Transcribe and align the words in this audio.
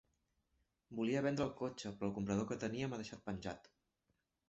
Volia 1.01 1.21
vendre 1.27 1.47
el 1.47 1.53
cotxe, 1.61 1.93
però 2.01 2.09
el 2.09 2.17
comprador 2.19 2.51
que 2.53 2.61
tenia 2.67 2.91
m'ha 2.91 3.03
deixat 3.07 3.27
penjat. 3.31 3.75